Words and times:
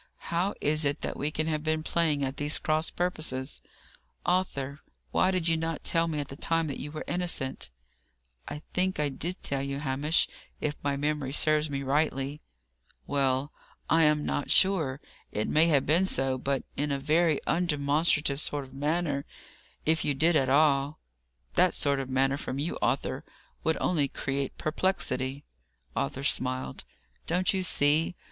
"How 0.31 0.55
is 0.61 0.83
it 0.83 1.01
that 1.01 1.15
we 1.15 1.29
can 1.29 1.45
have 1.45 1.63
been 1.63 1.83
playing 1.83 2.23
at 2.25 2.37
these 2.37 2.57
cross 2.57 2.89
purposes, 2.89 3.61
Arthur? 4.25 4.79
Why 5.11 5.29
did 5.29 5.47
you 5.47 5.57
not 5.57 5.83
tell 5.83 6.07
me 6.07 6.19
at 6.19 6.29
the 6.29 6.35
time 6.35 6.65
that 6.69 6.79
you 6.79 6.91
were 6.91 7.03
innocent?" 7.07 7.69
"I 8.47 8.63
think 8.73 8.99
I 8.99 9.09
did 9.09 9.43
tell 9.43 9.61
you 9.61 9.77
so, 9.77 9.83
Hamish: 9.83 10.27
if 10.59 10.75
my 10.81 10.97
memory 10.97 11.31
serves 11.31 11.69
me 11.69 11.83
rightly." 11.83 12.41
"Well, 13.05 13.53
I 13.91 14.05
am 14.05 14.25
not 14.25 14.49
sure; 14.49 14.99
it 15.31 15.47
may 15.47 15.67
have 15.67 15.85
been 15.85 16.07
so; 16.07 16.35
but 16.39 16.63
in 16.75 16.91
a 16.91 16.97
very 16.97 17.39
undemonstrative 17.45 18.39
sort 18.41 18.63
of 18.63 18.73
manner, 18.73 19.23
if 19.85 20.03
you 20.03 20.15
did 20.15 20.35
at 20.35 20.49
all. 20.49 20.99
That 21.53 21.75
sort 21.75 21.99
of 21.99 22.09
manner 22.09 22.37
from 22.37 22.57
you, 22.57 22.75
Arthur, 22.81 23.23
would 23.63 23.77
only 23.79 24.07
create 24.07 24.57
perplexity." 24.57 25.43
Arthur 25.95 26.23
smiled. 26.23 26.85
"Don't 27.27 27.53
you 27.53 27.61
see? 27.61 28.15